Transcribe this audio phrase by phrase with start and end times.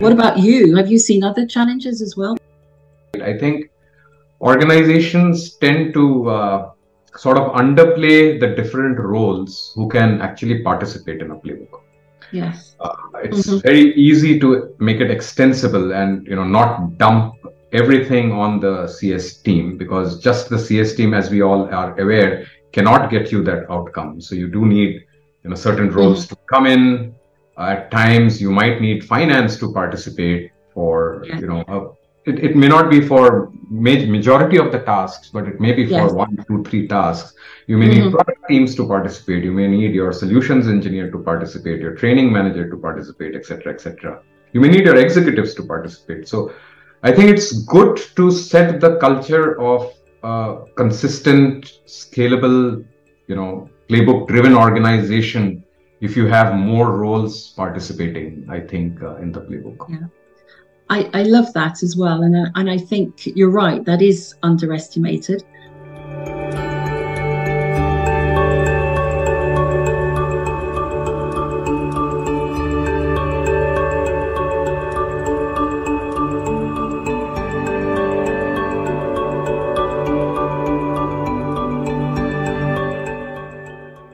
[0.00, 0.76] What about you?
[0.76, 2.38] Have you seen other challenges as well?
[3.22, 3.70] I think
[4.40, 6.70] organizations tend to uh,
[7.18, 11.82] sort of underplay the different roles who can actually participate in a playbook.
[12.32, 12.76] Yes.
[12.80, 13.58] Uh, it's mm-hmm.
[13.58, 17.34] very easy to make it extensible and you know not dump
[17.72, 22.46] everything on the CS team because just the CS team, as we all are aware,
[22.72, 24.18] cannot get you that outcome.
[24.22, 25.04] So you do need
[25.44, 26.36] you know certain roles mm-hmm.
[26.36, 27.14] to come in.
[27.60, 31.40] At times, you might need finance to participate for yes.
[31.40, 35.60] you know a it, it may not be for majority of the tasks, but it
[35.60, 36.12] may be for yes.
[36.12, 37.34] one, two, three tasks.
[37.66, 38.04] You may mm-hmm.
[38.04, 39.44] need product teams to participate.
[39.44, 44.22] You may need your solutions engineer to participate, your training manager to participate, etc., etc.
[44.52, 46.28] You may need your executives to participate.
[46.28, 46.52] So,
[47.02, 52.84] I think it's good to set the culture of uh, consistent, scalable,
[53.26, 55.64] you know, playbook-driven organization.
[56.00, 59.88] If you have more roles participating, I think uh, in the playbook.
[59.88, 60.06] Yeah.
[60.88, 62.22] I, I love that as well.
[62.22, 65.44] And, uh, and I think you're right, that is underestimated.